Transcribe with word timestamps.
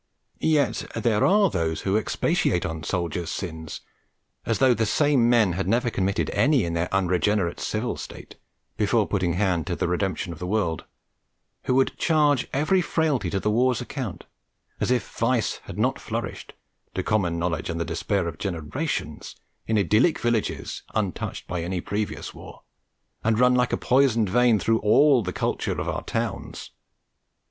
Yet 0.39 0.89
there 0.95 1.23
are 1.23 1.51
those 1.51 1.81
who 1.81 1.95
expatiate 1.95 2.65
on 2.65 2.81
soldiers' 2.81 3.29
sins 3.29 3.81
as 4.47 4.57
though 4.57 4.73
the 4.73 4.87
same 4.87 5.29
men 5.29 5.51
had 5.53 5.67
never 5.67 5.91
committed 5.91 6.31
any 6.31 6.63
in 6.65 6.73
their 6.73 6.91
unregenerate 6.91 7.59
civil 7.59 7.97
state, 7.97 8.33
before 8.77 9.07
putting 9.07 9.33
hand 9.33 9.67
to 9.67 9.75
the 9.75 9.87
redemption 9.87 10.33
of 10.33 10.39
the 10.39 10.47
world; 10.47 10.85
who 11.65 11.75
would 11.75 11.99
charge 11.99 12.47
every 12.51 12.81
frailty 12.81 13.29
to 13.29 13.39
the 13.39 13.51
war's 13.51 13.79
account, 13.79 14.23
as 14.79 14.89
if 14.89 15.07
vice 15.07 15.57
had 15.65 15.77
not 15.77 15.99
flourished, 15.99 16.53
to 16.95 17.03
common 17.03 17.37
knowledge 17.37 17.69
and 17.69 17.79
the 17.79 17.85
despair 17.85 18.27
of 18.27 18.39
generations, 18.39 19.35
in 19.67 19.77
idyllic 19.77 20.17
villages 20.17 20.81
untouched 20.95 21.45
by 21.45 21.61
any 21.61 21.79
previous 21.79 22.33
war, 22.33 22.63
and 23.23 23.37
run 23.37 23.53
like 23.53 23.71
a 23.71 23.77
poisoned 23.77 24.29
vein 24.29 24.57
through 24.57 24.79
all 24.79 25.21
the 25.21 25.31
culture 25.31 25.79
of 25.79 25.87
our 25.87 26.01
towns. 26.01 26.71